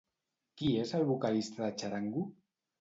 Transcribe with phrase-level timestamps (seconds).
[0.61, 2.29] Qui és el vocalista de Txarango?